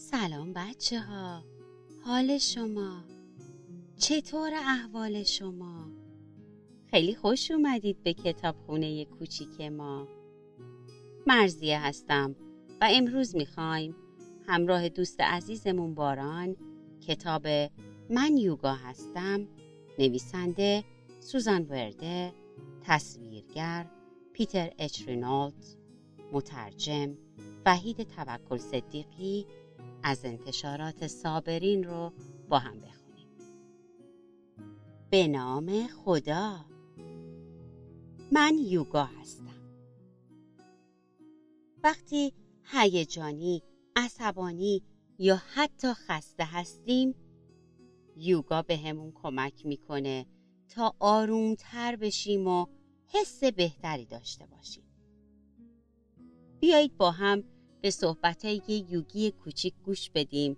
سلام 0.00 0.52
بچه 0.52 1.00
ها 1.00 1.44
حال 2.04 2.38
شما؟ 2.38 3.04
چطور 3.96 4.50
احوال 4.54 5.22
شما؟ 5.22 5.90
خیلی 6.90 7.14
خوش 7.14 7.50
اومدید 7.50 8.02
به 8.02 8.12
کتابخونه 8.12 9.04
کوچیک 9.04 9.60
ما. 9.60 10.08
مرزیه 11.26 11.80
هستم 11.80 12.36
و 12.80 12.88
امروز 12.90 13.36
می‌خوایم 13.36 13.96
همراه 14.46 14.88
دوست 14.88 15.20
عزیزمون 15.20 15.94
باران 15.94 16.56
کتاب 17.08 17.46
من 18.10 18.36
یوگا 18.36 18.74
هستم 18.74 19.48
نویسنده 19.98 20.84
سوزان 21.20 21.62
ورده 21.62 22.32
تصویرگر 22.82 23.86
پیتر 24.32 24.70
اچ 24.78 25.08
رینولد 25.08 25.64
مترجم 26.32 27.16
وحید 27.66 28.02
توکل 28.02 28.58
صدیقی 28.58 29.46
از 30.02 30.24
انتشارات 30.24 31.06
صابرین 31.06 31.84
رو 31.84 32.12
با 32.48 32.58
هم 32.58 32.80
بخونیم. 32.80 33.28
به 35.10 35.28
نام 35.28 35.86
خدا. 35.86 36.64
من 38.32 38.58
یوگا 38.58 39.04
هستم. 39.04 39.54
وقتی 41.82 42.32
هیجانی 42.64 43.62
عصبانی 43.96 44.82
یا 45.18 45.42
حتی 45.54 45.92
خسته 45.92 46.44
هستیم 46.44 47.14
یوگا 48.16 48.62
به 48.62 48.76
همون 48.76 49.12
کمک 49.12 49.66
می‌کنه 49.66 50.26
تا 50.68 50.94
آرومتر 50.98 51.96
بشیم 51.96 52.46
و 52.46 52.66
حس 53.06 53.44
بهتری 53.44 54.04
داشته 54.06 54.46
باشیم. 54.46 54.84
بیایید 56.60 56.96
با 56.96 57.10
هم 57.10 57.44
به 57.82 57.90
صحبتهای 57.90 58.84
یوگی 58.88 59.30
کوچیک 59.30 59.74
گوش 59.84 60.10
بدیم 60.10 60.56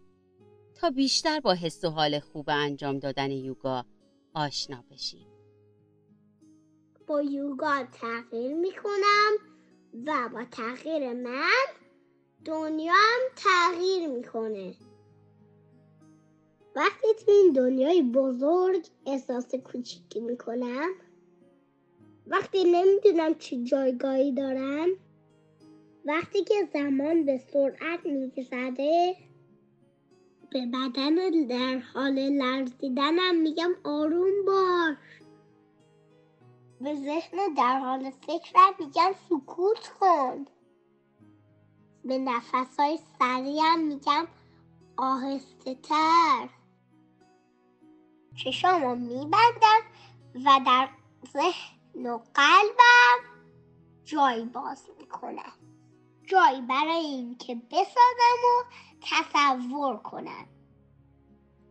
تا 0.75 0.91
بیشتر 0.91 1.41
با 1.41 1.55
حس 1.55 1.85
و 1.85 1.89
حال 1.89 2.21
خوب 2.21 2.51
انجام 2.51 2.99
دادن 2.99 3.31
یوگا 3.31 3.85
آشنا 4.35 4.85
بشیم. 4.91 5.27
با 7.07 7.23
یوگا 7.23 7.85
تغییر 7.93 8.55
می‌کنم 8.55 9.33
و 10.07 10.29
با 10.33 10.45
تغییر 10.51 11.13
من 11.13 11.67
دنیا 12.45 12.93
هم 12.93 13.21
تغییر 13.37 14.09
می‌کنه. 14.09 14.75
وقتی 16.77 17.07
تو 17.25 17.31
این 17.31 17.53
دنیای 17.53 18.03
بزرگ 18.03 18.87
احساس 19.07 19.55
کوچیکی 19.55 20.21
می‌کنم 20.21 20.89
وقتی 22.27 22.65
نمی‌دونم 22.65 23.35
چه 23.35 23.65
جایگاهی 23.65 24.33
دارم 24.33 24.89
وقتی 26.05 26.45
که 26.45 26.69
زمان 26.73 27.25
به 27.25 27.39
سرعت 27.39 28.07
میگذره 28.07 29.17
به 30.51 30.67
بدن 30.67 31.47
در 31.49 31.79
حال 31.79 32.15
لرزیدنم 32.15 33.37
میگم 33.37 33.71
آروم 33.85 34.45
باش. 34.47 34.97
به 36.81 36.95
ذهن 36.95 37.55
در 37.57 37.79
حال 37.79 38.11
فکرم 38.11 38.75
میگم 38.79 39.13
سکوت 39.29 39.89
کن. 40.01 40.47
به 42.05 42.19
نفس 42.19 42.77
های 42.79 42.99
سریعم 43.19 43.81
میگم 43.81 44.27
آهسته 44.97 45.75
تر. 45.75 46.49
چشامو 48.37 48.95
میبندم 48.95 49.81
و 50.35 50.61
در 50.67 50.89
ذهن 51.33 52.07
و 52.07 52.19
قلبم 52.35 53.19
جای 54.05 54.45
باز 54.45 54.89
می‌کنم. 54.99 55.53
جایی 56.27 56.61
برای 56.63 57.07
اینکه 57.07 57.55
بسازم 57.55 58.43
و 58.45 58.65
تصور 59.03 59.97
کنم. 59.97 60.49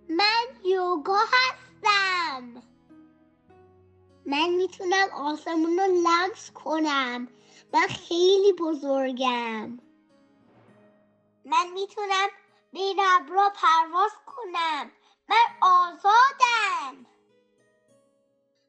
من 0.10 0.46
یوگا 0.66 1.20
هستم. 1.32 2.64
من 4.26 4.50
می‌تونم 4.50 5.08
آسمون 5.14 5.80
رو 5.80 5.86
لمس 5.86 6.52
کنم 6.52 7.28
من 7.74 7.88
خیلی 7.88 8.54
بزرگم. 8.54 9.80
من 11.46 11.68
می‌تونم 11.74 12.28
بین 12.74 13.00
ابرا 13.00 13.54
پرواز 13.56 14.12
کنم. 14.26 14.92
من 15.30 15.46
آزادم. 15.62 17.06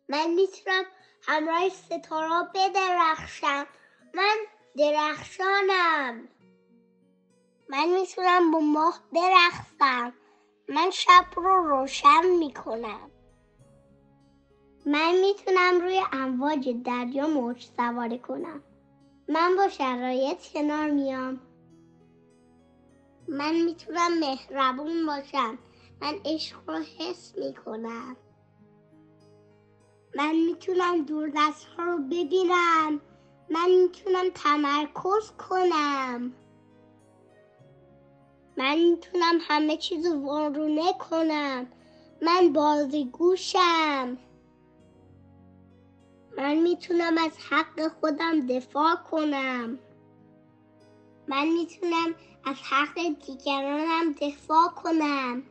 من 0.09 0.31
می‌تونم 0.31 0.84
همراه 1.22 1.69
ستاره 1.69 2.48
بدرخشم. 2.54 3.66
من 4.15 4.37
درخشانم. 4.77 6.28
من 7.69 7.88
می‌تونم 8.00 8.50
با 8.50 8.60
ماه 8.60 9.00
برخصم 9.12 10.12
من 10.69 10.91
شب 10.91 11.27
رو 11.37 11.69
روشن 11.69 12.27
می‌کنم. 12.38 13.10
من 14.87 15.21
می‌تونم 15.21 15.81
روی 15.81 16.03
امواج 16.12 16.83
دریا 16.84 17.28
موج 17.28 17.65
سواری 17.77 18.19
کنم. 18.19 18.62
من 19.28 19.56
با 19.56 19.69
شرایط 19.69 20.38
کنار 20.53 20.91
میام. 20.91 21.41
من 23.28 23.54
می‌تونم 23.54 24.19
مهربون 24.19 25.06
باشم. 25.06 25.59
من 26.00 26.15
عشق 26.25 26.71
رو 26.71 26.78
حس 26.99 27.34
می‌کنم. 27.39 28.16
من 30.16 30.37
می‌تونم 30.37 31.04
دوردست 31.04 31.65
ها 31.66 31.84
رو 31.84 31.99
ببینم. 31.99 33.00
من 33.50 33.70
می‌تونم 33.82 34.30
تمرکز 34.34 35.30
کنم. 35.48 36.32
من 38.56 38.78
می‌تونم 38.78 39.38
همه 39.41 39.76
چیز 39.76 40.06
وارونه 40.06 40.92
کنم. 40.92 41.66
من 42.22 42.53
بازیگوشم. 42.53 44.19
من 46.36 46.54
می‌تونم 46.54 47.19
از 47.19 47.38
حق 47.50 47.88
خودم 47.88 48.47
دفاع 48.47 48.94
کنم. 48.97 49.78
من 51.28 51.47
می‌تونم 51.48 52.14
از 52.44 52.56
حق 52.70 52.94
دیگرانم 53.26 54.12
دفاع 54.12 54.69
کنم. 54.69 55.42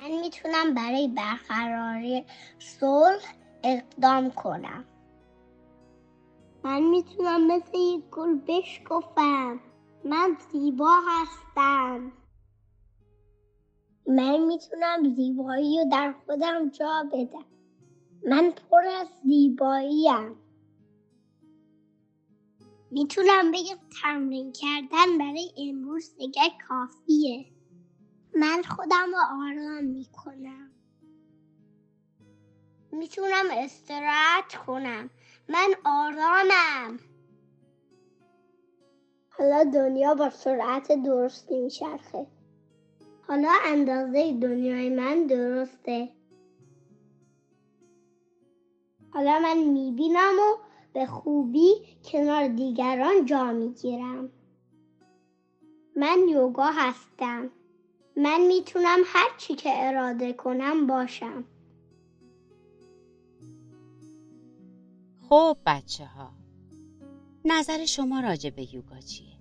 من 0.00 0.10
می‌تونم 0.20 0.74
برای 0.74 1.08
برقراری 1.08 2.24
صلح 2.58 3.34
اقدام 3.64 4.30
کنم. 4.30 4.84
من 6.64 6.82
می‌تونم 6.82 7.46
مثل 7.46 7.78
یک 7.78 8.04
گل 8.10 8.38
بشکفم. 8.48 9.60
من 10.04 10.36
زیبا 10.52 10.94
هستم. 11.08 12.12
من 14.06 14.40
می‌تونم 14.46 15.14
زیبایی 15.16 15.78
رو 15.78 15.90
در 15.90 16.14
خودم 16.26 16.68
جا 16.70 17.08
بدم. 17.12 17.44
من 18.26 18.50
پر 18.50 18.86
از 19.00 19.08
زیباییم. 19.24 20.36
می‌تونم 22.90 23.50
بگم 23.50 23.78
تمرین 24.02 24.52
کردن 24.52 25.18
برای 25.18 25.52
امروز 25.58 26.16
دیگه 26.16 26.42
کافیه 26.68 27.46
من 28.34 28.62
خودم 28.62 29.06
رو 29.12 29.44
آرام 29.44 29.84
می‌کنم. 29.84 30.70
می‌تونم 32.92 33.44
استراحت 33.50 34.54
کنم. 34.66 35.10
من 35.48 35.74
آرامم. 35.84 36.98
حالا 39.30 39.64
دنیا 39.64 40.14
با 40.14 40.30
سرعت 40.30 40.92
درست 40.92 41.52
میچرخه 41.52 42.26
حالا 43.28 43.52
اندازه 43.64 44.32
دنیای 44.32 44.88
من 44.90 45.26
درسته. 45.26 46.08
حالا 49.10 49.38
من 49.38 49.58
می‌بینم 49.58 50.32
و 50.38 50.56
به 50.92 51.06
خوبی 51.06 51.74
کنار 52.12 52.48
دیگران 52.48 53.24
جا 53.26 53.52
می‌گیرم. 53.52 54.30
من 55.96 56.18
یوگا 56.28 56.66
هستم. 56.66 57.50
من 58.16 58.40
می‌تونم 58.40 58.98
هر 59.06 59.28
چی 59.38 59.54
که 59.54 59.70
اراده 59.72 60.32
کنم 60.32 60.86
باشم. 60.86 61.44
خب 65.32 65.56
بچه 65.66 66.06
ها 66.06 66.30
نظر 67.44 67.84
شما 67.84 68.20
راجع 68.20 68.50
به 68.50 68.74
یوگا 68.74 69.00
چیه؟ 69.00 69.38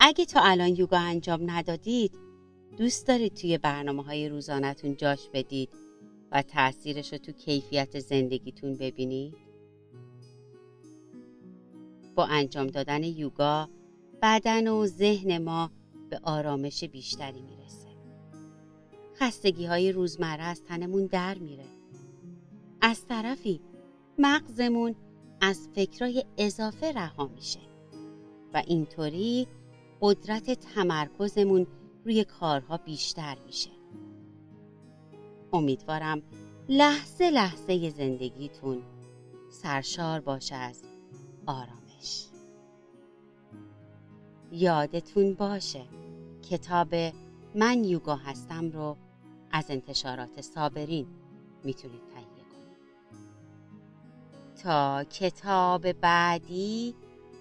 اگه 0.00 0.24
تا 0.24 0.40
الان 0.40 0.76
یوگا 0.76 0.98
انجام 0.98 1.50
ندادید 1.50 2.12
دوست 2.76 3.08
دارید 3.08 3.34
توی 3.34 3.58
برنامه 3.58 4.02
های 4.02 4.28
روزانتون 4.28 4.96
جاش 4.96 5.28
بدید 5.32 5.68
و 6.32 6.42
تاثیرش 6.42 7.12
رو 7.12 7.18
تو 7.18 7.32
کیفیت 7.32 7.98
زندگیتون 7.98 8.76
ببینید؟ 8.76 9.34
با 12.14 12.24
انجام 12.24 12.66
دادن 12.66 13.02
یوگا 13.02 13.68
بدن 14.22 14.68
و 14.68 14.86
ذهن 14.86 15.38
ما 15.38 15.70
به 16.10 16.20
آرامش 16.22 16.84
بیشتری 16.84 17.42
می‌رسه 17.42 17.88
خستگی 19.16 19.66
های 19.66 19.92
روزمره 19.92 20.42
از 20.42 20.62
تنمون 20.64 21.06
در 21.06 21.38
میره 21.38 21.64
از 22.86 23.06
طرفی 23.06 23.60
مغزمون 24.18 24.94
از 25.40 25.68
فکرای 25.74 26.24
اضافه 26.38 26.92
رها 26.92 27.26
میشه 27.26 27.60
و 28.54 28.62
اینطوری 28.66 29.46
قدرت 30.00 30.50
تمرکزمون 30.50 31.66
روی 32.04 32.24
کارها 32.24 32.76
بیشتر 32.76 33.36
میشه. 33.46 33.70
امیدوارم 35.52 36.22
لحظه 36.68 37.30
لحظه 37.30 37.90
زندگیتون 37.90 38.82
سرشار 39.50 40.20
باشه 40.20 40.54
از 40.54 40.82
آرامش. 41.46 42.26
یادتون 44.52 45.34
باشه 45.34 45.84
کتاب 46.50 46.94
من 47.54 47.84
یوگا 47.84 48.16
هستم 48.16 48.70
رو 48.70 48.96
از 49.50 49.70
انتشارات 49.70 50.40
صابرین 50.40 51.06
می‌تونید 51.64 52.00
تهیه 52.14 52.33
تا 54.64 55.04
کتاب 55.04 55.92
بعدی 55.92 56.94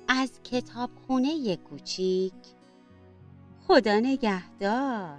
از 0.08 0.40
کتاب 0.44 0.90
خونه 1.08 1.56
کوچیک. 1.56 2.34
خدا 3.68 4.00
نگهدار. 4.00 5.18